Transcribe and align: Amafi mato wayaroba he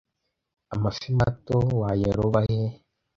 Amafi 0.73 1.09
mato 1.19 1.57
wayaroba 1.81 2.39
he 2.49 2.61